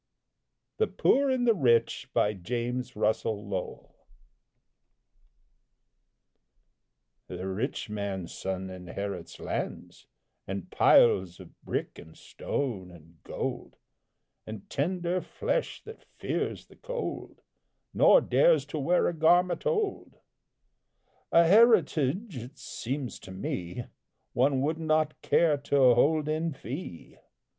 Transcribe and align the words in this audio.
THE 0.77 0.87
POOR 0.87 1.29
AND 1.29 1.45
THE 1.45 1.53
RICH. 1.53 2.07
The 2.15 2.47
rich 7.47 7.89
man's 7.91 8.33
son 8.33 8.69
inherits 8.71 9.39
lands, 9.39 10.07
And 10.47 10.71
piles 10.71 11.39
of 11.39 11.61
brick 11.61 11.99
and 11.99 12.17
stone 12.17 12.89
and 12.89 13.21
gold, 13.21 13.75
And 14.47 14.67
tender 14.71 15.21
flesh 15.21 15.83
that 15.83 16.03
fears 16.17 16.65
the 16.65 16.77
cold, 16.77 17.41
Nor 17.93 18.21
dares 18.21 18.65
to 18.65 18.79
wear 18.79 19.07
a 19.07 19.13
garment 19.13 19.67
old; 19.67 20.17
A 21.31 21.45
heritage, 21.45 22.37
it 22.37 22.57
seems 22.57 23.19
to 23.19 23.29
me, 23.29 23.85
One 24.33 24.61
would 24.61 24.79
not 24.79 25.21
care 25.21 25.57
to 25.57 25.93
hold 25.93 26.27
in 26.27 26.53
fee. 26.53 27.19